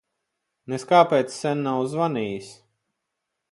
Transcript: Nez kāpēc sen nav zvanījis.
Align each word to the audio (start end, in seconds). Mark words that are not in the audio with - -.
Nez 0.71 0.85
kāpēc 0.91 1.35
sen 1.41 1.63
nav 1.67 1.83
zvanījis. 1.93 2.51